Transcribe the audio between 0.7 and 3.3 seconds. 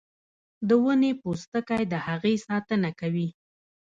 ونې پوستکی د هغې ساتنه کوي